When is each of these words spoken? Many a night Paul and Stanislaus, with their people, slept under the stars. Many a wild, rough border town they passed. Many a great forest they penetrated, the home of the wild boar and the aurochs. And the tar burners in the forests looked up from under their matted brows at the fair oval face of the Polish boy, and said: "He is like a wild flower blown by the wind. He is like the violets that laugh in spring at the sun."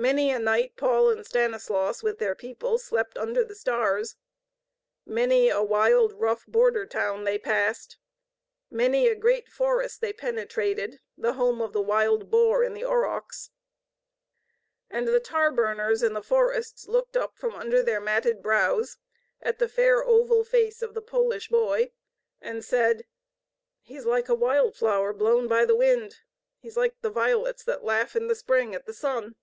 Many 0.00 0.30
a 0.30 0.38
night 0.38 0.76
Paul 0.76 1.10
and 1.10 1.26
Stanislaus, 1.26 2.04
with 2.04 2.18
their 2.20 2.36
people, 2.36 2.78
slept 2.78 3.18
under 3.18 3.42
the 3.42 3.56
stars. 3.56 4.14
Many 5.04 5.48
a 5.48 5.60
wild, 5.60 6.12
rough 6.12 6.46
border 6.46 6.86
town 6.86 7.24
they 7.24 7.36
passed. 7.36 7.96
Many 8.70 9.08
a 9.08 9.16
great 9.16 9.48
forest 9.48 10.00
they 10.00 10.12
penetrated, 10.12 11.00
the 11.16 11.32
home 11.32 11.60
of 11.60 11.72
the 11.72 11.82
wild 11.82 12.30
boar 12.30 12.62
and 12.62 12.76
the 12.76 12.84
aurochs. 12.84 13.50
And 14.88 15.08
the 15.08 15.18
tar 15.18 15.50
burners 15.50 16.04
in 16.04 16.12
the 16.12 16.22
forests 16.22 16.86
looked 16.86 17.16
up 17.16 17.36
from 17.36 17.56
under 17.56 17.82
their 17.82 18.00
matted 18.00 18.40
brows 18.40 18.98
at 19.42 19.58
the 19.58 19.68
fair 19.68 20.04
oval 20.04 20.44
face 20.44 20.80
of 20.80 20.94
the 20.94 21.02
Polish 21.02 21.48
boy, 21.48 21.90
and 22.40 22.64
said: 22.64 23.04
"He 23.82 23.96
is 23.96 24.06
like 24.06 24.28
a 24.28 24.34
wild 24.36 24.76
flower 24.76 25.12
blown 25.12 25.48
by 25.48 25.64
the 25.64 25.74
wind. 25.74 26.20
He 26.60 26.68
is 26.68 26.76
like 26.76 27.00
the 27.00 27.10
violets 27.10 27.64
that 27.64 27.82
laugh 27.82 28.14
in 28.14 28.32
spring 28.36 28.76
at 28.76 28.86
the 28.86 28.94
sun." 28.94 29.34